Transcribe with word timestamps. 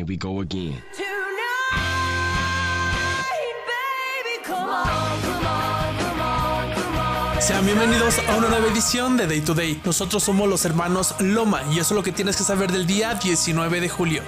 Here 0.00 0.06
we 0.06 0.16
go 0.16 0.40
again. 0.40 0.82
Sean 7.46 7.66
bienvenidos 7.66 8.18
a 8.26 8.36
una 8.38 8.48
nueva 8.48 8.66
edición 8.68 9.18
de 9.18 9.26
Day 9.26 9.42
to 9.42 9.52
Day. 9.52 9.78
Nosotros 9.84 10.22
somos 10.22 10.48
los 10.48 10.64
hermanos 10.64 11.14
Loma 11.20 11.62
y 11.70 11.80
eso 11.80 11.92
es 11.92 11.96
lo 11.98 12.02
que 12.02 12.12
tienes 12.12 12.38
que 12.38 12.44
saber 12.44 12.72
del 12.72 12.86
día 12.86 13.12
19 13.12 13.82
de 13.82 13.88
julio. 13.90 14.22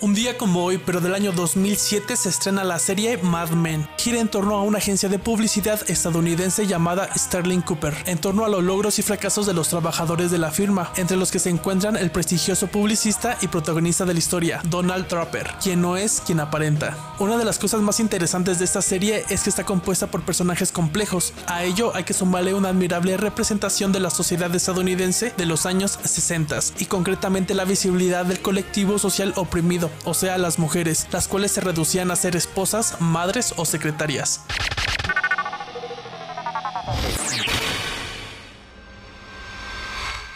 Un 0.00 0.12
día 0.12 0.36
como 0.36 0.64
hoy, 0.64 0.76
pero 0.76 1.00
del 1.00 1.14
año 1.14 1.32
2007, 1.32 2.16
se 2.16 2.28
estrena 2.28 2.62
la 2.62 2.78
serie 2.78 3.16
Mad 3.16 3.50
Men. 3.50 3.88
Gira 3.96 4.20
en 4.20 4.28
torno 4.28 4.56
a 4.56 4.62
una 4.62 4.76
agencia 4.76 5.08
de 5.08 5.18
publicidad 5.18 5.80
estadounidense 5.88 6.66
llamada 6.66 7.08
Sterling 7.16 7.62
Cooper, 7.62 7.94
en 8.04 8.18
torno 8.18 8.44
a 8.44 8.50
los 8.50 8.62
logros 8.62 8.98
y 8.98 9.02
fracasos 9.02 9.46
de 9.46 9.54
los 9.54 9.68
trabajadores 9.68 10.30
de 10.30 10.36
la 10.36 10.50
firma, 10.50 10.92
entre 10.96 11.16
los 11.16 11.30
que 11.30 11.38
se 11.38 11.48
encuentran 11.48 11.96
el 11.96 12.10
prestigioso 12.10 12.66
publicista 12.66 13.38
y 13.40 13.48
protagonista 13.48 14.04
de 14.04 14.12
la 14.12 14.18
historia, 14.18 14.60
Donald 14.64 15.06
Trapper, 15.06 15.54
quien 15.62 15.80
no 15.80 15.96
es 15.96 16.20
quien 16.20 16.40
aparenta. 16.40 16.98
Una 17.20 17.38
de 17.38 17.44
las 17.44 17.58
cosas 17.58 17.80
más 17.80 17.98
interesantes 17.98 18.58
de 18.58 18.66
esta 18.66 18.82
serie 18.82 19.24
es 19.30 19.44
que 19.44 19.50
está 19.50 19.64
compuesta 19.64 20.08
por 20.08 20.22
personajes 20.22 20.70
complejos. 20.70 21.32
A 21.46 21.62
ello 21.62 21.92
hay 21.94 22.04
que 22.04 22.12
sumarle 22.12 22.52
una 22.52 22.70
admirable 22.70 23.16
representación 23.16 23.92
de 23.92 24.00
la 24.00 24.10
sociedad 24.10 24.54
estadounidense 24.54 25.32
de 25.36 25.46
los 25.46 25.66
años 25.66 25.98
60 26.02 26.44
y 26.78 26.84
concretamente 26.86 27.54
la 27.54 27.64
visibilidad 27.64 28.26
del 28.26 28.40
colectivo 28.40 28.98
social 28.98 29.32
oprimido 29.36 29.90
o 30.04 30.14
sea, 30.14 30.38
las 30.38 30.58
mujeres, 30.58 31.06
las 31.12 31.28
cuales 31.28 31.52
se 31.52 31.60
reducían 31.60 32.10
a 32.10 32.16
ser 32.16 32.36
esposas, 32.36 33.00
madres 33.00 33.54
o 33.56 33.64
secretarias. 33.64 34.40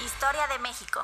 Historia 0.04 0.46
de 0.52 0.58
México. 0.60 1.00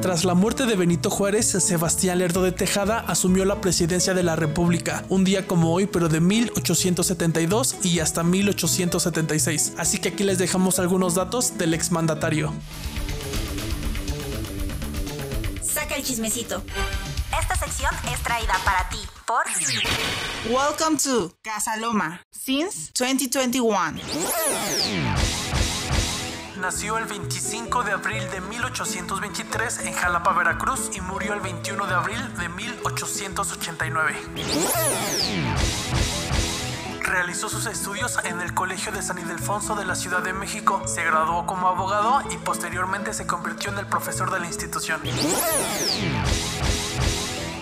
Tras 0.00 0.24
la 0.24 0.34
muerte 0.34 0.66
de 0.66 0.76
Benito 0.76 1.10
Juárez, 1.10 1.48
Sebastián 1.48 2.18
Lerdo 2.18 2.42
de 2.42 2.52
Tejada 2.52 3.00
asumió 3.00 3.44
la 3.44 3.60
presidencia 3.60 4.14
de 4.14 4.22
la 4.22 4.36
República, 4.36 5.04
un 5.08 5.24
día 5.24 5.48
como 5.48 5.72
hoy, 5.72 5.86
pero 5.86 6.08
de 6.08 6.20
1872 6.20 7.76
y 7.82 7.98
hasta 7.98 8.22
1876. 8.22 9.72
Así 9.76 9.98
que 9.98 10.10
aquí 10.10 10.22
les 10.22 10.38
dejamos 10.38 10.78
algunos 10.78 11.16
datos 11.16 11.58
del 11.58 11.74
exmandatario. 11.74 12.52
El 15.94 16.02
chismecito. 16.02 16.62
Esta 17.38 17.56
sección 17.56 17.94
es 18.12 18.22
traída 18.22 18.54
para 18.64 18.88
ti 18.88 18.98
por 19.26 19.44
Welcome 20.48 20.98
to 20.98 21.32
Casa 21.42 21.76
Loma 21.76 22.22
since 22.30 22.90
2021. 22.98 24.00
Nació 26.60 26.98
el 26.98 27.04
25 27.04 27.82
de 27.82 27.92
abril 27.92 28.30
de 28.30 28.40
1823 28.40 29.80
en 29.80 29.92
Jalapa, 29.92 30.32
Veracruz 30.32 30.90
y 30.94 31.00
murió 31.00 31.34
el 31.34 31.40
21 31.40 31.86
de 31.86 31.94
abril 31.94 32.36
de 32.38 32.48
1889. 32.48 34.16
Realizó 37.06 37.48
sus 37.48 37.66
estudios 37.66 38.18
en 38.24 38.40
el 38.40 38.52
Colegio 38.52 38.90
de 38.90 39.00
San 39.00 39.18
Ildefonso 39.18 39.76
de 39.76 39.84
la 39.84 39.94
Ciudad 39.94 40.22
de 40.22 40.32
México. 40.32 40.82
Se 40.86 41.04
graduó 41.04 41.46
como 41.46 41.68
abogado 41.68 42.20
y 42.30 42.36
posteriormente 42.38 43.14
se 43.14 43.28
convirtió 43.28 43.70
en 43.70 43.78
el 43.78 43.86
profesor 43.86 44.32
de 44.32 44.40
la 44.40 44.46
institución. 44.46 45.00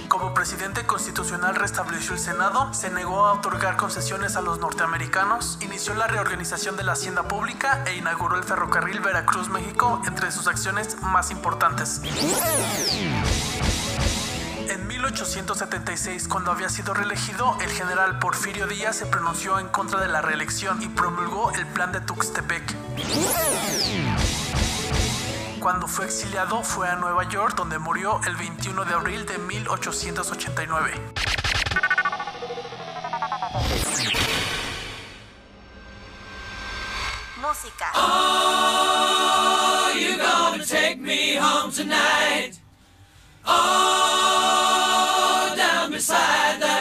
Como 0.08 0.32
presidente 0.32 0.86
constitucional 0.86 1.56
restableció 1.56 2.14
el 2.14 2.20
Senado, 2.20 2.72
se 2.72 2.88
negó 2.90 3.26
a 3.26 3.34
otorgar 3.34 3.76
concesiones 3.76 4.36
a 4.36 4.40
los 4.40 4.60
norteamericanos, 4.60 5.58
inició 5.60 5.92
la 5.94 6.06
reorganización 6.06 6.76
de 6.76 6.84
la 6.84 6.92
hacienda 6.92 7.28
pública 7.28 7.84
e 7.86 7.96
inauguró 7.96 8.36
el 8.36 8.44
ferrocarril 8.44 9.00
Veracruz-México 9.00 10.00
entre 10.06 10.32
sus 10.32 10.46
acciones 10.46 10.96
más 11.02 11.30
importantes. 11.30 12.00
En 15.14 15.18
1876, 15.18 16.26
cuando 16.26 16.50
había 16.50 16.68
sido 16.68 16.92
reelegido, 16.92 17.56
el 17.60 17.70
general 17.70 18.18
Porfirio 18.18 18.66
Díaz 18.66 18.96
se 18.96 19.06
pronunció 19.06 19.60
en 19.60 19.68
contra 19.68 20.00
de 20.00 20.08
la 20.08 20.20
reelección 20.20 20.82
y 20.82 20.88
promulgó 20.88 21.52
el 21.52 21.64
plan 21.68 21.92
de 21.92 22.00
Tuxtepec. 22.00 22.74
Cuando 25.60 25.86
fue 25.86 26.06
exiliado 26.06 26.64
fue 26.64 26.88
a 26.88 26.96
Nueva 26.96 27.28
York, 27.28 27.54
donde 27.54 27.78
murió 27.78 28.20
el 28.26 28.34
21 28.34 28.84
de 28.84 28.92
abril 28.92 29.24
de 29.24 29.38
1889. 29.38 31.00
Música. 37.40 37.92
take 40.66 40.98
me 40.98 41.36
home 41.38 41.70
tonight? 41.70 42.58
Oh, 43.46 44.53
beside 45.94 46.58
the 46.60 46.73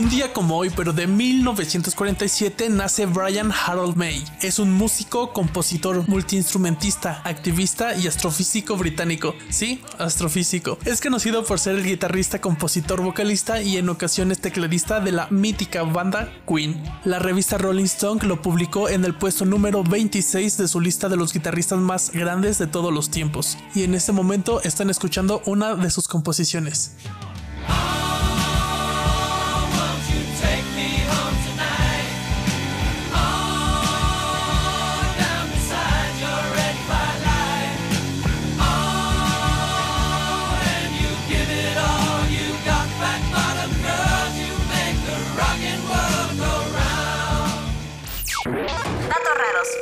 Un 0.00 0.08
día 0.08 0.32
como 0.32 0.56
hoy, 0.56 0.70
pero 0.70 0.94
de 0.94 1.06
1947, 1.06 2.70
nace 2.70 3.04
Brian 3.04 3.52
Harold 3.52 3.96
May. 3.96 4.24
Es 4.40 4.58
un 4.58 4.72
músico, 4.72 5.34
compositor, 5.34 6.08
multiinstrumentista, 6.08 7.20
activista 7.22 7.94
y 7.94 8.06
astrofísico 8.06 8.78
británico. 8.78 9.34
Sí, 9.50 9.82
astrofísico. 9.98 10.78
Es 10.86 11.02
conocido 11.02 11.44
por 11.44 11.58
ser 11.58 11.74
el 11.74 11.84
guitarrista, 11.84 12.40
compositor, 12.40 13.02
vocalista 13.02 13.60
y 13.60 13.76
en 13.76 13.90
ocasiones 13.90 14.40
tecladista 14.40 15.00
de 15.00 15.12
la 15.12 15.26
mítica 15.28 15.82
banda 15.82 16.32
Queen. 16.48 16.82
La 17.04 17.18
revista 17.18 17.58
Rolling 17.58 17.84
Stone 17.84 18.26
lo 18.26 18.40
publicó 18.40 18.88
en 18.88 19.04
el 19.04 19.14
puesto 19.14 19.44
número 19.44 19.84
26 19.84 20.56
de 20.56 20.66
su 20.66 20.80
lista 20.80 21.10
de 21.10 21.18
los 21.18 21.34
guitarristas 21.34 21.78
más 21.78 22.10
grandes 22.10 22.56
de 22.56 22.66
todos 22.66 22.90
los 22.90 23.10
tiempos. 23.10 23.58
Y 23.74 23.82
en 23.82 23.94
este 23.94 24.12
momento 24.12 24.62
están 24.62 24.88
escuchando 24.88 25.42
una 25.44 25.74
de 25.74 25.90
sus 25.90 26.08
composiciones. 26.08 26.92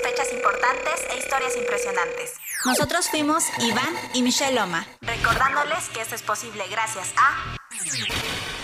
Fechas 0.02 0.32
importantes 0.32 0.94
e 1.10 1.18
historias 1.18 1.56
impresionantes. 1.56 2.34
Nosotros 2.64 3.08
fuimos 3.08 3.44
Iván 3.60 3.94
y 4.12 4.22
Michelle 4.22 4.54
Loma, 4.54 4.86
recordándoles 5.02 5.88
que 5.90 6.00
esto 6.00 6.14
es 6.14 6.22
posible 6.22 6.64
gracias 6.68 7.12
a 7.16 7.56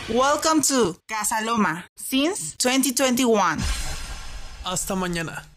Welcome 0.09 0.63
to 0.63 0.97
Casa 1.07 1.41
Loma 1.43 1.87
since 1.95 2.57
2021. 2.59 3.59
Hasta 4.65 4.95
mañana. 4.95 5.54